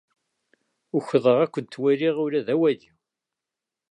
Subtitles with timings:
[0.97, 2.89] Ukḍeɣ ad kent-waliɣ ula d awali.